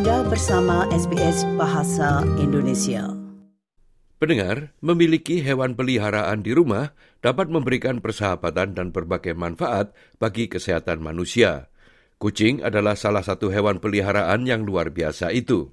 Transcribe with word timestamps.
Anda 0.00 0.24
bersama 0.32 0.88
SBS 0.96 1.44
Bahasa 1.60 2.24
Indonesia. 2.40 3.12
Pendengar, 4.16 4.72
memiliki 4.80 5.44
hewan 5.44 5.76
peliharaan 5.76 6.40
di 6.40 6.56
rumah 6.56 6.96
dapat 7.20 7.52
memberikan 7.52 8.00
persahabatan 8.00 8.72
dan 8.72 8.96
berbagai 8.96 9.36
manfaat 9.36 9.92
bagi 10.16 10.48
kesehatan 10.48 11.04
manusia. 11.04 11.68
Kucing 12.16 12.64
adalah 12.64 12.96
salah 12.96 13.20
satu 13.20 13.52
hewan 13.52 13.76
peliharaan 13.76 14.48
yang 14.48 14.64
luar 14.64 14.88
biasa 14.88 15.36
itu. 15.36 15.68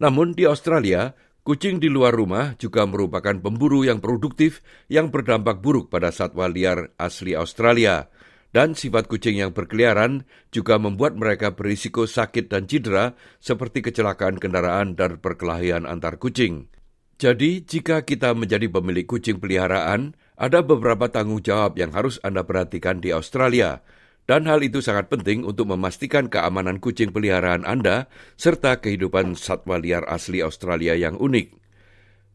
Namun 0.00 0.32
di 0.32 0.48
Australia, 0.48 1.12
kucing 1.44 1.76
di 1.76 1.92
luar 1.92 2.16
rumah 2.16 2.56
juga 2.56 2.88
merupakan 2.88 3.36
pemburu 3.36 3.84
yang 3.84 4.00
produktif 4.00 4.64
yang 4.88 5.12
berdampak 5.12 5.60
buruk 5.60 5.92
pada 5.92 6.08
satwa 6.08 6.48
liar 6.48 6.96
asli 6.96 7.36
Australia– 7.36 8.08
dan 8.52 8.72
sifat 8.72 9.06
kucing 9.06 9.36
yang 9.36 9.52
berkeliaran 9.52 10.24
juga 10.48 10.80
membuat 10.80 11.16
mereka 11.20 11.52
berisiko 11.52 12.08
sakit 12.08 12.48
dan 12.48 12.64
cedera 12.64 13.12
seperti 13.38 13.84
kecelakaan 13.84 14.40
kendaraan 14.40 14.96
dan 14.96 15.20
perkelahian 15.20 15.84
antar 15.84 16.16
kucing. 16.16 16.72
Jadi, 17.18 17.66
jika 17.66 18.06
kita 18.06 18.30
menjadi 18.32 18.70
pemilik 18.70 19.02
kucing 19.02 19.42
peliharaan, 19.42 20.14
ada 20.38 20.62
beberapa 20.62 21.10
tanggung 21.10 21.42
jawab 21.42 21.74
yang 21.74 21.90
harus 21.90 22.22
Anda 22.22 22.46
perhatikan 22.46 23.02
di 23.02 23.10
Australia, 23.10 23.82
dan 24.30 24.46
hal 24.46 24.62
itu 24.62 24.78
sangat 24.78 25.10
penting 25.10 25.42
untuk 25.42 25.66
memastikan 25.66 26.30
keamanan 26.30 26.78
kucing 26.78 27.10
peliharaan 27.10 27.66
Anda 27.66 28.06
serta 28.38 28.78
kehidupan 28.78 29.34
satwa 29.34 29.82
liar 29.82 30.06
asli 30.06 30.44
Australia 30.46 30.94
yang 30.94 31.18
unik. 31.18 31.58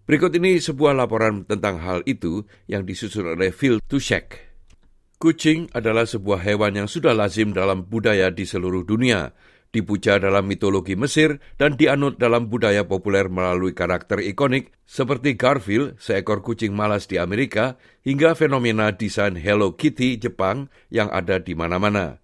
Berikut 0.03 0.35
ini 0.35 0.59
sebuah 0.59 0.99
laporan 0.99 1.47
tentang 1.47 1.79
hal 1.79 2.03
itu 2.03 2.43
yang 2.67 2.83
disusun 2.83 3.39
oleh 3.39 3.55
Phil 3.55 3.79
Tushek. 3.87 4.52
Kucing 5.23 5.71
adalah 5.71 6.03
sebuah 6.03 6.43
hewan 6.43 6.83
yang 6.83 6.91
sudah 6.91 7.15
lazim 7.15 7.55
dalam 7.55 7.87
budaya 7.87 8.27
di 8.27 8.43
seluruh 8.43 8.83
dunia, 8.83 9.31
dipuja 9.71 10.19
dalam 10.19 10.43
mitologi 10.43 10.99
Mesir 10.99 11.39
dan 11.55 11.79
dianut 11.79 12.19
dalam 12.19 12.51
budaya 12.51 12.83
populer 12.83 13.31
melalui 13.31 13.71
karakter 13.71 14.19
ikonik 14.19 14.75
seperti 14.83 15.39
Garfield, 15.39 15.95
seekor 15.95 16.43
kucing 16.43 16.75
malas 16.75 17.07
di 17.07 17.23
Amerika, 17.23 17.79
hingga 18.03 18.35
fenomena 18.35 18.91
desain 18.91 19.39
Hello 19.39 19.79
Kitty 19.79 20.19
Jepang 20.19 20.67
yang 20.91 21.07
ada 21.07 21.39
di 21.39 21.55
mana-mana. 21.55 22.19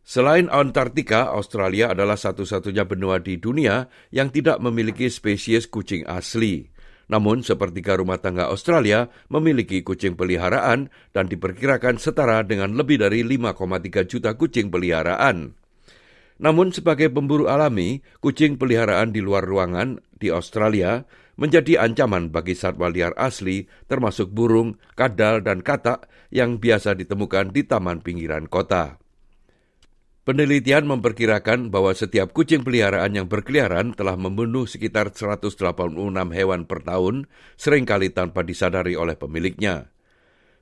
Selain 0.00 0.48
Antartika, 0.48 1.36
Australia 1.36 1.92
adalah 1.92 2.16
satu-satunya 2.16 2.88
benua 2.88 3.20
di 3.20 3.36
dunia 3.36 3.92
yang 4.08 4.32
tidak 4.32 4.64
memiliki 4.64 5.12
spesies 5.12 5.68
kucing 5.68 6.08
asli. 6.08 6.72
Namun 7.10 7.42
sepertiga 7.42 7.98
rumah 7.98 8.22
tangga 8.22 8.46
Australia 8.46 9.10
memiliki 9.26 9.82
kucing 9.82 10.14
peliharaan 10.14 10.94
dan 11.10 11.26
diperkirakan 11.26 11.98
setara 11.98 12.46
dengan 12.46 12.78
lebih 12.78 13.02
dari 13.02 13.26
5,3 13.26 14.06
juta 14.06 14.38
kucing 14.38 14.70
peliharaan. 14.70 15.58
Namun 16.40 16.70
sebagai 16.70 17.10
pemburu 17.10 17.50
alami, 17.50 18.00
kucing 18.22 18.56
peliharaan 18.56 19.10
di 19.10 19.20
luar 19.20 19.42
ruangan 19.42 19.98
di 20.16 20.30
Australia 20.30 21.04
menjadi 21.34 21.82
ancaman 21.82 22.30
bagi 22.30 22.54
satwa 22.54 22.88
liar 22.88 23.12
asli 23.18 23.66
termasuk 23.90 24.30
burung, 24.30 24.78
kadal, 24.94 25.42
dan 25.42 25.66
katak 25.66 26.06
yang 26.30 26.62
biasa 26.62 26.94
ditemukan 26.94 27.50
di 27.50 27.66
taman 27.66 28.00
pinggiran 28.00 28.46
kota. 28.46 29.02
Penelitian 30.20 30.84
memperkirakan 30.84 31.72
bahwa 31.72 31.96
setiap 31.96 32.36
kucing 32.36 32.60
peliharaan 32.60 33.16
yang 33.16 33.24
berkeliaran 33.24 33.96
telah 33.96 34.20
membunuh 34.20 34.68
sekitar 34.68 35.16
186 35.16 35.96
hewan 36.36 36.68
per 36.68 36.84
tahun, 36.84 37.24
sering 37.56 37.88
kali 37.88 38.12
tanpa 38.12 38.44
disadari 38.44 39.00
oleh 39.00 39.16
pemiliknya. 39.16 39.88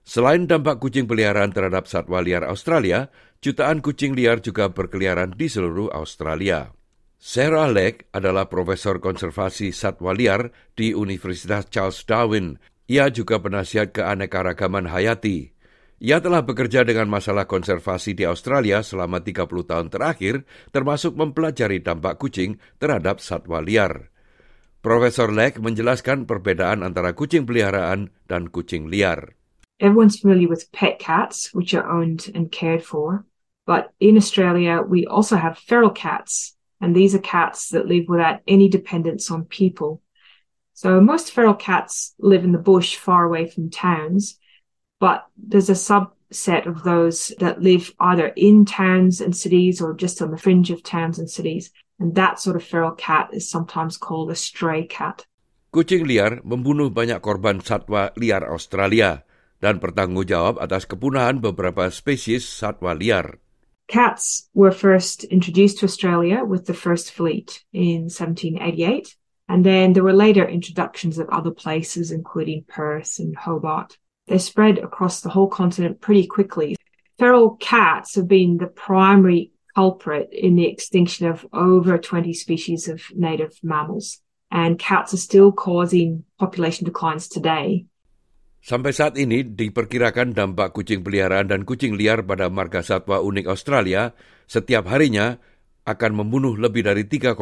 Selain 0.07 0.47
dampak 0.47 0.79
kucing 0.79 1.11
peliharaan 1.11 1.51
terhadap 1.51 1.91
satwa 1.91 2.23
liar 2.23 2.47
Australia, 2.47 3.11
jutaan 3.43 3.83
kucing 3.83 4.15
liar 4.15 4.39
juga 4.39 4.71
berkeliaran 4.71 5.35
di 5.35 5.51
seluruh 5.51 5.91
Australia. 5.91 6.71
Sarah 7.19 7.67
Lake 7.67 8.07
adalah 8.15 8.47
profesor 8.47 9.03
konservasi 9.03 9.75
satwa 9.75 10.15
liar 10.15 10.55
di 10.79 10.95
Universitas 10.95 11.67
Charles 11.67 12.07
Darwin. 12.07 12.63
Ia 12.87 13.11
juga 13.11 13.43
penasihat 13.43 13.91
keanekaragaman 13.91 14.87
hayati. 14.87 15.58
Ia 15.99 16.23
telah 16.23 16.47
bekerja 16.47 16.87
dengan 16.87 17.11
masalah 17.11 17.51
konservasi 17.51 18.15
di 18.15 18.23
Australia 18.23 18.87
selama 18.87 19.19
30 19.19 19.51
tahun 19.67 19.91
terakhir, 19.91 20.47
termasuk 20.71 21.19
mempelajari 21.19 21.83
dampak 21.83 22.23
kucing 22.23 22.63
terhadap 22.79 23.19
satwa 23.19 23.59
liar. 23.59 24.15
Profesor 24.79 25.35
Leck 25.35 25.59
menjelaskan 25.59 26.23
perbedaan 26.23 26.87
antara 26.87 27.19
kucing 27.19 27.43
peliharaan 27.51 28.15
dan 28.31 28.47
kucing 28.47 28.87
liar. 28.87 29.35
Everyone's 29.83 30.23
familiar 30.23 30.47
with 30.47 30.71
pet 30.71 31.03
cats, 31.03 31.51
which 31.51 31.75
are 31.75 31.83
owned 31.83 32.31
and 32.31 32.55
cared 32.55 32.87
for. 32.87 33.27
But 33.67 33.91
in 33.99 34.15
Australia, 34.15 34.87
we 34.87 35.03
also 35.03 35.35
have 35.35 35.59
feral 35.59 35.91
cats, 35.91 36.55
and 36.79 36.95
these 36.95 37.19
are 37.19 37.23
cats 37.23 37.75
that 37.75 37.91
live 37.91 38.07
without 38.07 38.39
any 38.47 38.71
dependence 38.71 39.35
on 39.35 39.51
people. 39.51 39.99
So 40.79 41.03
most 41.03 41.35
feral 41.35 41.59
cats 41.59 42.15
live 42.23 42.47
in 42.47 42.55
the 42.55 42.63
bush 42.63 42.95
far 42.95 43.27
away 43.27 43.51
from 43.51 43.67
towns, 43.67 44.39
but 44.99 45.27
there's 45.37 45.71
a 45.71 45.79
subset 45.79 46.67
of 46.67 46.83
those 46.83 47.33
that 47.39 47.63
live 47.63 47.95
either 48.01 48.29
in 48.35 48.65
towns 48.65 49.21
and 49.21 49.37
cities 49.37 49.81
or 49.81 49.95
just 49.95 50.21
on 50.21 50.31
the 50.31 50.39
fringe 50.39 50.71
of 50.71 50.83
towns 50.83 51.19
and 51.19 51.31
cities. 51.31 51.71
And 51.99 52.15
that 52.15 52.39
sort 52.39 52.57
of 52.57 52.63
feral 52.63 52.93
cat 52.93 53.31
is 53.33 53.51
sometimes 53.51 53.97
called 53.97 54.31
a 54.31 54.37
stray 54.37 54.87
cat. 54.87 55.27
Kucing 55.75 56.09
liar 56.09 56.41
membunuh 56.47 56.89
banyak 56.89 57.21
korban 57.21 57.61
satwa 57.61 58.09
liar 58.17 58.47
Australia 58.49 59.27
dan 59.61 59.83
bertanggung 59.83 60.25
jawab 60.25 60.57
atas 60.63 60.87
kepunahan 60.89 61.43
beberapa 61.43 61.91
spesies 61.91 62.47
satwa 62.47 62.95
liar. 62.97 63.43
Cats 63.89 64.49
were 64.55 64.71
first 64.71 65.25
introduced 65.25 65.81
to 65.81 65.89
Australia 65.89 66.45
with 66.45 66.67
the 66.67 66.77
first 66.77 67.11
fleet 67.13 67.65
in 67.73 68.13
1788, 68.13 69.17
and 69.49 69.65
then 69.65 69.93
there 69.93 70.05
were 70.05 70.13
later 70.13 70.45
introductions 70.45 71.17
of 71.17 71.29
other 71.33 71.51
places, 71.51 72.13
including 72.13 72.69
Perth 72.69 73.19
and 73.19 73.35
Hobart. 73.35 73.97
They 74.29 74.37
spread 74.37 74.77
across 74.79 75.25
the 75.25 75.33
whole 75.33 75.49
continent 75.49 76.05
pretty 76.05 76.29
quickly. 76.29 76.77
Feral 77.17 77.57
cats 77.57 78.15
have 78.15 78.29
been 78.29 78.61
the 78.61 78.69
primary 78.69 79.57
culprit 79.73 80.29
in 80.31 80.55
the 80.55 80.69
extinction 80.69 81.27
of 81.33 81.49
over 81.57 81.97
20 81.97 82.37
species 82.37 82.93
of 82.93 83.01
native 83.17 83.57
mammals. 83.65 84.21
And 84.53 84.77
cats 84.77 85.17
are 85.17 85.21
still 85.21 85.53
causing 85.53 86.29
population 86.37 86.85
declines 86.85 87.29
today. 87.29 87.89
Sampai 88.59 88.93
saat 88.93 89.17
ini 89.17 89.49
diperkirakan 89.49 90.37
dampak 90.37 90.77
kucing 90.77 91.01
peliharaan 91.01 91.49
dan 91.49 91.65
kucing 91.65 91.97
liar 91.97 92.21
pada 92.27 92.53
marga 92.53 92.85
satwa 92.85 93.23
unik 93.25 93.49
Australia 93.49 94.13
setiap 94.45 94.93
harinya 94.93 95.41
akan 95.89 96.21
membunuh 96.21 96.53
lebih 96.53 96.85
dari 96.85 97.09
3,1 97.09 97.33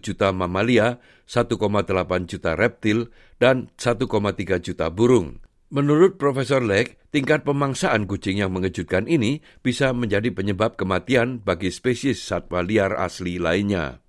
juta 0.00 0.32
mamalia, 0.32 0.96
1,8 1.28 1.52
juta 2.24 2.56
reptil, 2.56 3.12
dan 3.36 3.68
1,3 3.76 4.08
juta 4.56 4.88
burung. 4.88 5.36
Menurut 5.70 6.18
Profesor 6.18 6.58
Lake, 6.58 6.98
tingkat 7.14 7.46
pemangsaan 7.46 8.10
kucing 8.10 8.42
yang 8.42 8.50
mengejutkan 8.50 9.06
ini 9.06 9.38
bisa 9.62 9.94
menjadi 9.94 10.26
penyebab 10.34 10.74
kematian 10.74 11.38
bagi 11.38 11.70
spesies 11.70 12.18
satwa 12.18 12.66
liar 12.66 12.90
asli 12.98 13.38
lainnya. 13.38 14.02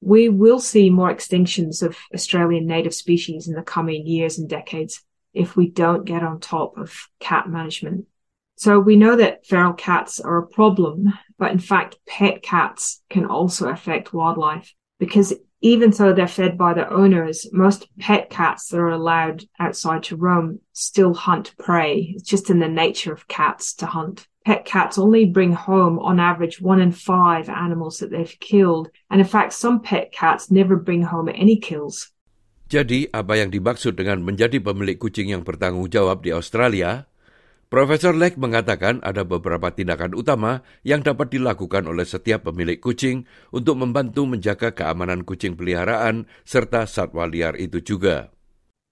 We 0.00 0.32
will 0.32 0.56
see 0.56 0.88
more 0.88 1.12
extinctions 1.12 1.84
of 1.84 2.00
Australian 2.16 2.64
native 2.64 2.96
species 2.96 3.44
in 3.44 3.52
the 3.52 3.62
coming 3.62 4.08
years 4.08 4.40
and 4.40 4.48
decades 4.48 5.04
if 5.36 5.52
we 5.52 5.68
don't 5.68 6.08
get 6.08 6.24
on 6.24 6.40
top 6.40 6.80
of 6.80 6.96
cat 7.20 7.44
management. 7.44 8.08
So 8.56 8.80
we 8.80 8.96
know 8.96 9.12
that 9.12 9.44
feral 9.44 9.76
cats 9.76 10.16
are 10.16 10.40
a 10.40 10.48
problem, 10.48 11.12
but 11.36 11.52
in 11.52 11.60
fact, 11.60 12.00
pet 12.08 12.40
cats 12.40 13.04
can 13.12 13.28
also 13.28 13.68
affect 13.68 14.16
wildlife 14.16 14.72
because 14.96 15.36
even 15.62 15.94
though 15.94 16.12
they're 16.12 16.26
fed 16.26 16.58
by 16.58 16.74
their 16.74 16.90
owners, 16.90 17.46
most 17.54 17.86
pet 17.98 18.28
cats 18.28 18.68
that 18.68 18.82
are 18.82 18.90
allowed 18.90 19.46
outside 19.62 20.02
to 20.02 20.18
roam 20.18 20.58
still 20.74 21.14
hunt 21.14 21.54
prey. 21.56 22.12
It's 22.18 22.26
just 22.26 22.50
in 22.50 22.58
the 22.58 22.68
nature 22.68 23.14
of 23.14 23.30
cats 23.30 23.72
to 23.78 23.86
hunt. 23.86 24.26
Pet 24.42 24.66
cats 24.66 24.98
only 24.98 25.24
bring 25.24 25.54
home, 25.54 26.02
on 26.02 26.18
average, 26.18 26.58
one 26.60 26.82
in 26.82 26.90
five 26.90 27.46
animals 27.46 28.02
that 28.02 28.10
they've 28.10 28.36
killed. 28.42 28.90
And 29.06 29.22
in 29.22 29.26
fact, 29.26 29.54
some 29.54 29.78
pet 29.78 30.10
cats 30.10 30.50
never 30.50 30.74
bring 30.74 31.06
home 31.06 31.30
any 31.30 31.56
kills. 31.62 32.10
Jadi, 32.66 33.06
apa 33.14 33.38
yang 33.38 33.54
dimaksud 33.54 33.94
dengan 33.94 34.26
menjadi 34.26 34.58
pemilik 34.58 34.98
kucing 34.98 35.30
yang 35.30 35.46
bertanggung 35.46 35.86
jawab 35.86 36.26
di 36.26 36.34
Australia 36.34 37.06
Profesor 37.72 38.12
Leck 38.12 38.36
mengatakan 38.36 39.00
ada 39.00 39.24
beberapa 39.24 39.72
tindakan 39.72 40.12
utama 40.12 40.60
yang 40.84 41.00
dapat 41.00 41.32
dilakukan 41.32 41.88
oleh 41.88 42.04
setiap 42.04 42.52
pemilik 42.52 42.76
kucing 42.76 43.24
untuk 43.48 43.80
membantu 43.80 44.28
menjaga 44.28 44.76
keamanan 44.76 45.24
kucing 45.24 45.56
peliharaan 45.56 46.28
serta 46.44 46.84
satwa 46.84 47.24
liar 47.24 47.56
itu 47.56 47.80
juga. 47.80 48.28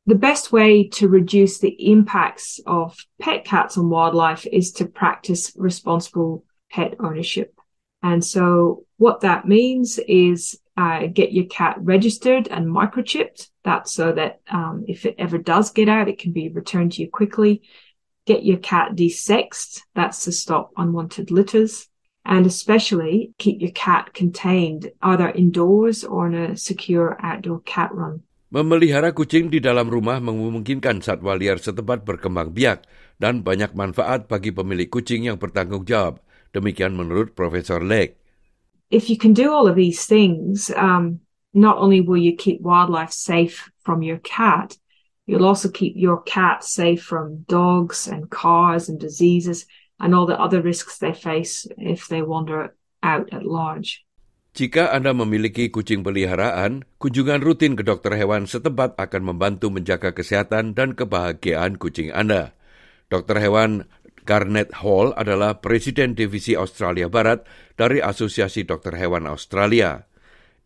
The 0.09 0.17
best 0.17 0.49
way 0.49 0.88
to 0.97 1.12
reduce 1.12 1.61
the 1.61 1.77
impacts 1.77 2.56
of 2.65 2.97
pet 3.21 3.44
cats 3.44 3.77
on 3.77 3.93
wildlife 3.93 4.49
is 4.49 4.73
to 4.81 4.88
practice 4.88 5.53
responsible 5.61 6.49
pet 6.73 6.97
ownership. 7.05 7.61
And 8.00 8.25
so 8.25 8.88
what 8.97 9.21
that 9.21 9.44
means 9.44 10.00
is 10.09 10.56
uh, 10.81 11.12
get 11.12 11.37
your 11.37 11.44
cat 11.53 11.76
registered 11.85 12.49
and 12.49 12.73
microchipped. 12.73 13.53
That's 13.61 13.93
so 13.93 14.17
that 14.17 14.41
um, 14.49 14.88
if 14.88 15.05
it 15.05 15.21
ever 15.21 15.37
does 15.37 15.69
get 15.69 15.93
out, 15.93 16.09
it 16.09 16.17
can 16.17 16.33
be 16.33 16.49
returned 16.49 16.97
to 16.97 17.05
you 17.05 17.12
quickly. 17.12 17.61
Get 18.31 18.47
your 18.47 18.62
cat 18.62 18.94
desexed, 18.94 19.82
that's 19.99 20.23
to 20.25 20.31
stop 20.31 20.71
unwanted 20.79 21.35
litters, 21.35 21.91
And 22.25 22.44
especially 22.44 23.32
keep 23.41 23.65
your 23.65 23.73
cat 23.73 24.12
contained 24.12 24.93
either 25.00 25.32
indoors 25.32 26.05
or 26.05 26.29
in 26.29 26.37
a 26.37 26.47
secure 26.56 27.17
outdoor 27.25 27.65
cat 27.65 27.88
run. 27.97 28.21
Memelihara 28.50 29.15
kucing 29.15 29.49
di 29.49 29.62
dalam 29.62 29.88
rumah 29.88 30.19
memungkinkan 30.19 31.00
satwa 31.00 31.38
liar 31.38 31.62
setempat 31.62 32.03
berkembang 32.03 32.50
biak 32.50 32.85
dan 33.17 33.47
banyak 33.47 33.73
manfaat 33.79 34.27
bagi 34.27 34.50
pemilik 34.50 34.91
kucing 34.91 35.31
yang 35.31 35.38
bertanggung 35.38 35.87
jawab. 35.87 36.19
Demikian 36.50 36.99
menurut 36.99 37.38
Profesor 37.38 37.79
Lake. 37.79 38.19
If 38.91 39.06
you 39.06 39.15
can 39.15 39.33
do 39.33 39.55
all 39.55 39.71
of 39.71 39.79
these 39.79 40.03
things, 40.03 40.67
um, 40.75 41.23
not 41.55 41.79
only 41.79 42.03
will 42.03 42.19
you 42.19 42.35
keep 42.35 42.59
wildlife 42.59 43.15
safe 43.15 43.71
from 43.87 44.03
your 44.03 44.19
cat, 44.26 44.75
you'll 45.31 45.47
also 45.47 45.71
keep 45.71 45.94
your 45.94 46.19
cat 46.27 46.67
safe 46.67 47.06
from 47.06 47.47
dogs 47.47 48.11
and 48.11 48.27
cars 48.35 48.91
and 48.91 48.99
diseases 48.99 49.71
and 50.03 50.11
all 50.11 50.27
the 50.27 50.35
other 50.35 50.59
risks 50.59 50.99
they 50.99 51.15
face 51.15 51.71
if 51.79 52.11
they 52.11 52.19
wander 52.19 52.75
out 53.06 53.31
at 53.31 53.47
large. 53.47 54.03
Jika 54.50 54.91
Anda 54.91 55.15
memiliki 55.15 55.71
kucing 55.71 56.03
peliharaan, 56.03 56.82
kunjungan 56.99 57.38
rutin 57.38 57.79
ke 57.79 57.87
dokter 57.87 58.19
hewan 58.19 58.50
setempat 58.50 58.99
akan 58.99 59.31
membantu 59.31 59.71
menjaga 59.71 60.11
kesehatan 60.11 60.75
dan 60.75 60.99
kebahagiaan 60.99 61.79
kucing 61.79 62.11
Anda. 62.11 62.50
Dokter 63.06 63.38
hewan 63.38 63.87
Garnet 64.26 64.83
Hall 64.83 65.15
adalah 65.15 65.62
Presiden 65.62 66.19
Divisi 66.19 66.59
Australia 66.59 67.06
Barat 67.06 67.47
dari 67.79 68.03
Asosiasi 68.03 68.67
Dokter 68.67 68.99
Hewan 68.99 69.31
Australia. 69.31 70.10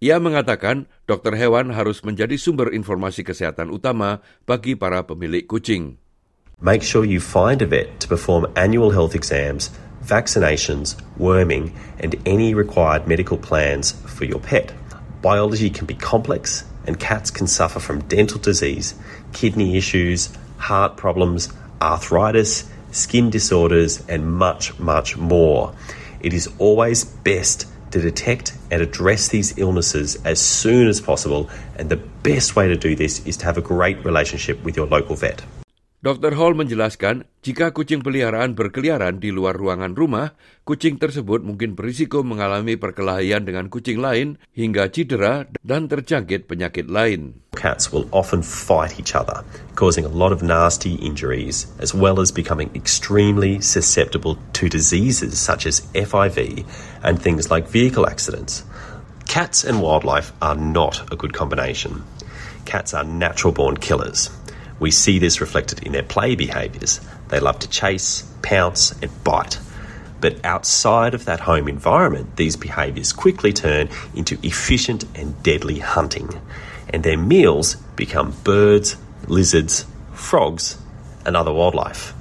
Ia 0.02 0.19
mengatakan 0.19 0.91
dokter 1.06 1.38
hewan 1.38 1.70
harus 1.70 2.02
menjadi 2.02 2.35
sumber 2.35 2.75
informasi 2.75 3.23
kesehatan 3.23 3.70
utama 3.70 4.19
bagi 4.43 4.75
para 4.75 5.06
pemilik 5.06 5.46
kucing. 5.46 6.02
Make 6.58 6.82
sure 6.82 7.06
you 7.06 7.20
find 7.20 7.62
a 7.62 7.69
vet 7.69 8.00
to 8.02 8.06
perform 8.11 8.50
annual 8.58 8.91
health 8.91 9.14
exams, 9.14 9.70
vaccinations, 10.02 10.99
worming, 11.19 11.75
and 11.99 12.14
any 12.26 12.55
required 12.55 13.06
medical 13.06 13.38
plans 13.38 13.94
for 14.06 14.25
your 14.25 14.41
pet. 14.41 14.75
Biology 15.23 15.70
can 15.70 15.87
be 15.87 15.94
complex, 15.94 16.64
and 16.87 17.00
cats 17.00 17.31
can 17.31 17.46
suffer 17.46 17.81
from 17.81 18.05
dental 18.06 18.38
disease, 18.38 18.94
kidney 19.32 19.76
issues, 19.76 20.31
heart 20.58 20.96
problems, 20.96 21.49
arthritis, 21.81 22.69
skin 22.93 23.31
disorders, 23.31 24.02
and 24.08 24.26
much, 24.26 24.79
much 24.79 25.17
more. 25.17 25.75
It 26.20 26.32
is 26.32 26.49
always 26.58 27.05
best 27.05 27.67
to 27.94 28.00
detect 28.00 28.55
and 28.73 28.82
address 28.82 29.29
these 29.29 29.56
illnesses 29.56 30.17
as 30.25 30.41
soon 30.41 30.88
as 30.88 31.00
possible, 31.00 31.49
and 31.76 31.88
the 31.88 31.96
best 31.96 32.56
way 32.56 32.67
to 32.67 32.75
do 32.75 32.96
this 32.96 33.25
is 33.25 33.37
to 33.37 33.44
have 33.44 33.56
a 33.56 33.61
great 33.61 34.05
relationship 34.05 34.61
with 34.64 34.76
your 34.76 34.88
local 34.88 35.14
vet. 35.14 35.44
Dr. 36.05 36.37
Hall 36.37 36.53
menjelaskan, 36.53 37.25
jika 37.41 37.73
kucing 37.73 38.05
peliharaan 38.05 38.53
berkeliaran 38.53 39.25
di 39.25 39.33
luar 39.33 39.56
ruangan 39.56 39.97
rumah, 39.97 40.37
kucing 40.69 41.01
tersebut 41.01 41.41
mungkin 41.41 41.73
berisiko 41.73 42.21
mengalami 42.21 42.77
perkelahian 42.77 43.49
dengan 43.49 43.73
kucing 43.73 44.05
lain 44.05 44.37
hingga 44.53 44.93
cedera 44.93 45.49
dan 45.65 45.89
terjangkit 45.89 46.45
penyakit 46.45 46.93
lain. 46.93 47.41
Cats 47.56 47.89
will 47.89 48.05
often 48.12 48.45
fight 48.45 49.01
each 49.01 49.17
other, 49.17 49.41
causing 49.81 50.05
a 50.05 50.12
lot 50.12 50.29
of 50.29 50.45
nasty 50.45 51.01
injuries, 51.01 51.73
as 51.81 51.97
well 51.97 52.21
as 52.21 52.29
becoming 52.29 52.69
extremely 52.77 53.65
susceptible 53.65 54.37
to 54.53 54.69
diseases 54.69 55.41
such 55.41 55.65
as 55.65 55.89
FIV 55.97 56.69
and 57.01 57.17
things 57.17 57.49
like 57.49 57.65
vehicle 57.65 58.05
accidents. 58.05 58.61
Cats 59.25 59.65
and 59.65 59.81
wildlife 59.81 60.37
are 60.45 60.61
not 60.61 61.01
a 61.09 61.17
good 61.17 61.33
combination. 61.33 62.05
Cats 62.69 62.93
are 62.93 63.09
natural 63.09 63.56
born 63.56 63.81
killers. 63.81 64.29
We 64.81 64.91
see 64.91 65.19
this 65.19 65.41
reflected 65.41 65.82
in 65.82 65.93
their 65.93 66.03
play 66.03 66.35
behaviours. 66.35 67.00
They 67.29 67.41
love 67.41 67.59
to 67.61 67.69
chase, 67.69 68.23
pounce, 68.43 68.93
and 69.03 69.11
bite. 69.25 69.59
But 70.21 70.44
outside 70.44 71.15
of 71.15 71.26
that 71.26 71.41
home 71.41 71.69
environment, 71.69 72.37
these 72.37 72.56
behaviours 72.56 73.12
quickly 73.12 73.53
turn 73.53 73.88
into 74.15 74.38
efficient 74.43 75.05
and 75.15 75.41
deadly 75.43 75.79
hunting. 75.79 76.31
And 76.88 77.03
their 77.03 77.19
meals 77.19 77.76
become 77.97 78.35
birds, 78.43 78.97
lizards, 79.26 79.87
frogs, 80.12 80.79
and 81.27 81.37
other 81.37 81.53
wildlife. 81.53 82.15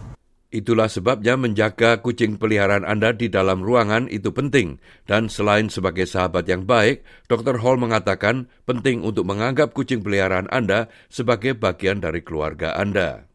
Itulah 0.54 0.86
sebabnya 0.86 1.34
menjaga 1.34 2.06
kucing 2.06 2.38
peliharaan 2.38 2.86
Anda 2.86 3.10
di 3.10 3.26
dalam 3.26 3.66
ruangan 3.66 4.06
itu 4.06 4.30
penting. 4.30 4.78
Dan 5.10 5.26
selain 5.26 5.74
sebagai 5.74 6.06
sahabat 6.06 6.46
yang 6.46 6.70
baik, 6.70 7.02
Dr. 7.26 7.58
Hall 7.66 7.82
mengatakan 7.82 8.46
penting 8.70 9.02
untuk 9.02 9.26
menganggap 9.26 9.74
kucing 9.74 10.06
peliharaan 10.06 10.46
Anda 10.54 10.94
sebagai 11.10 11.58
bagian 11.58 12.06
dari 12.06 12.22
keluarga 12.22 12.78
Anda. 12.78 13.26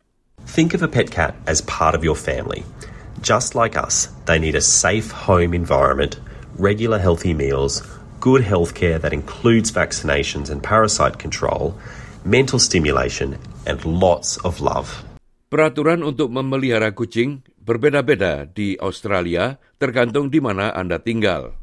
Think 0.47 0.79
of 0.79 0.87
a 0.87 0.87
pet 0.87 1.11
cat 1.11 1.35
as 1.51 1.59
part 1.67 1.99
of 1.99 2.07
your 2.07 2.15
family. 2.15 2.63
Just 3.19 3.59
like 3.59 3.75
us, 3.75 4.15
they 4.31 4.39
need 4.39 4.55
a 4.55 4.63
safe 4.63 5.11
home 5.11 5.59
environment, 5.59 6.23
regular 6.55 7.03
healthy 7.03 7.35
meals, 7.35 7.83
good 8.23 8.47
health 8.47 8.79
care 8.79 9.03
that 9.03 9.11
includes 9.11 9.75
vaccinations 9.75 10.55
and 10.55 10.63
parasite 10.63 11.19
control, 11.19 11.75
mental 12.23 12.63
stimulation, 12.63 13.43
and 13.67 13.83
lots 13.83 14.39
of 14.47 14.63
love. 14.63 15.03
Peraturan 15.49 16.05
untuk 16.05 16.29
memelihara 16.29 16.93
kucing 16.93 17.41
berbeda-beda 17.65 18.45
di 18.45 18.77
Australia 18.85 19.57
tergantung 19.81 20.29
di 20.29 20.45
mana 20.45 20.77
Anda 20.77 21.01
tinggal. 21.01 21.57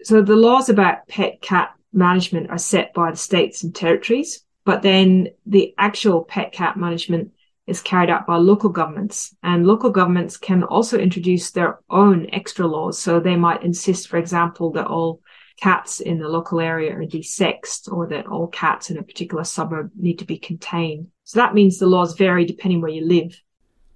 So 0.00 0.24
the 0.24 0.40
laws 0.40 0.72
about 0.72 1.04
pet 1.04 1.44
cat 1.44 1.76
management 1.92 2.48
are 2.48 2.56
set 2.56 2.96
by 2.96 3.12
the 3.12 3.20
states 3.20 3.60
and 3.60 3.76
territories, 3.76 4.40
but 4.64 4.80
then 4.80 5.28
the 5.44 5.76
actual 5.76 6.24
pet 6.24 6.56
cat 6.56 6.80
management 6.80 7.36
is 7.68 7.84
carried 7.84 8.08
out 8.08 8.24
by 8.24 8.40
local 8.40 8.72
governments. 8.72 9.36
And 9.44 9.68
local 9.68 9.92
governments 9.92 10.40
can 10.40 10.64
also 10.64 10.96
introduce 10.96 11.52
their 11.52 11.84
own 11.92 12.26
extra 12.32 12.66
laws. 12.66 12.98
So 12.98 13.20
they 13.20 13.36
might 13.36 13.62
insist, 13.62 14.08
for 14.08 14.16
example, 14.16 14.72
that 14.72 14.88
all 14.88 15.20
cats 15.60 16.00
in 16.00 16.18
the 16.18 16.28
local 16.28 16.58
area 16.58 16.96
are 16.96 17.04
desexed 17.04 17.92
or 17.92 18.08
that 18.08 18.26
all 18.26 18.48
cats 18.48 18.88
in 18.88 18.96
a 18.96 19.04
particular 19.04 19.44
suburb 19.44 19.92
need 19.94 20.18
to 20.18 20.24
be 20.24 20.38
contained. 20.38 21.08
So 21.30 21.38
that 21.38 21.54
means 21.54 21.78
the 21.78 21.86
laws 21.86 22.18
vary 22.18 22.42
depending 22.42 22.82
where 22.82 22.90
you 22.90 23.06
live. 23.06 23.38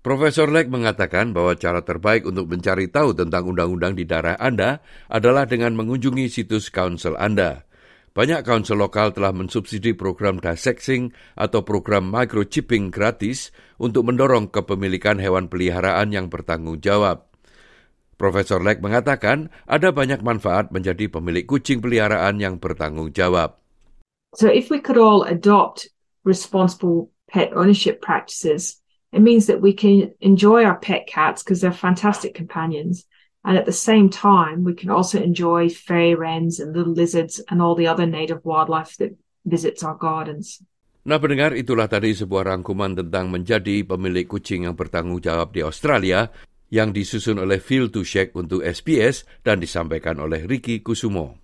Profesor 0.06 0.46
Lake 0.46 0.70
mengatakan 0.70 1.34
bahwa 1.34 1.58
cara 1.58 1.82
terbaik 1.82 2.30
untuk 2.30 2.46
mencari 2.46 2.86
tahu 2.86 3.10
tentang 3.10 3.50
undang-undang 3.50 3.98
di 3.98 4.06
daerah 4.06 4.38
Anda 4.38 4.78
adalah 5.10 5.42
dengan 5.42 5.74
mengunjungi 5.74 6.30
situs 6.30 6.70
kaunsel 6.70 7.18
Anda. 7.18 7.66
Banyak 8.14 8.46
kaunsel 8.46 8.78
lokal 8.78 9.10
telah 9.10 9.34
mensubsidi 9.34 9.98
program 9.98 10.38
desexing 10.38 11.10
atau 11.34 11.66
program 11.66 12.06
microchipping 12.06 12.94
gratis 12.94 13.50
untuk 13.82 14.06
mendorong 14.06 14.54
kepemilikan 14.54 15.18
hewan 15.18 15.50
peliharaan 15.50 16.14
yang 16.14 16.30
bertanggung 16.30 16.78
jawab. 16.78 17.26
Profesor 18.14 18.62
Lake 18.62 18.78
mengatakan 18.78 19.50
ada 19.66 19.90
banyak 19.90 20.22
manfaat 20.22 20.70
menjadi 20.70 21.10
pemilik 21.10 21.42
kucing 21.50 21.82
peliharaan 21.82 22.38
yang 22.38 22.62
bertanggung 22.62 23.10
jawab. 23.10 23.58
So 24.38 24.46
if 24.46 24.70
we 24.70 24.78
could 24.78 25.02
all 25.02 25.26
adopt 25.26 25.90
responsible 26.22 27.13
pet 27.34 27.50
ownership 27.58 27.98
practices, 27.98 28.78
it 29.10 29.18
means 29.18 29.50
that 29.50 29.58
we 29.58 29.74
can 29.74 30.14
enjoy 30.22 30.62
our 30.62 30.78
pet 30.78 31.10
cats 31.10 31.42
because 31.42 31.58
they're 31.58 31.74
fantastic 31.74 32.30
companions. 32.30 33.02
And 33.42 33.58
at 33.58 33.66
the 33.66 33.74
same 33.74 34.06
time, 34.08 34.62
we 34.62 34.78
can 34.78 34.88
also 34.88 35.18
enjoy 35.18 35.68
fairy 35.68 36.14
wrens 36.14 36.62
and 36.62 36.70
little 36.70 36.94
lizards 36.94 37.42
and 37.50 37.58
all 37.58 37.74
the 37.74 37.90
other 37.90 38.06
native 38.06 38.46
wildlife 38.46 38.94
that 39.02 39.18
visits 39.42 39.82
our 39.82 39.98
gardens. 39.98 40.62
Nah 41.04 41.20
pendengar 41.20 41.52
itulah 41.52 41.84
tadi 41.84 42.16
sebuah 42.16 42.56
rangkuman 42.56 42.96
tentang 42.96 43.28
menjadi 43.28 43.84
pemilik 43.84 44.24
kucing 44.24 44.64
yang 44.64 44.72
bertanggung 44.72 45.20
jawab 45.20 45.52
di 45.52 45.60
Australia 45.60 46.32
yang 46.72 46.96
disusun 46.96 47.36
oleh 47.36 47.60
Phil 47.60 47.92
Tushek 47.92 48.32
untuk 48.32 48.64
SBS 48.64 49.28
dan 49.44 49.60
disampaikan 49.60 50.16
oleh 50.16 50.48
Ricky 50.48 50.80
Kusumo. 50.80 51.43